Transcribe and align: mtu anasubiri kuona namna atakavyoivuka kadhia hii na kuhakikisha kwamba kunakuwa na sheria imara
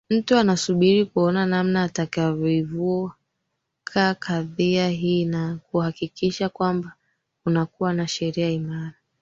mtu 0.09 0.37
anasubiri 0.37 1.05
kuona 1.05 1.45
namna 1.45 1.83
atakavyoivuka 1.83 4.15
kadhia 4.19 4.89
hii 4.89 5.25
na 5.25 5.57
kuhakikisha 5.71 6.49
kwamba 6.49 6.93
kunakuwa 7.43 7.93
na 7.93 8.07
sheria 8.07 8.49
imara 8.49 8.93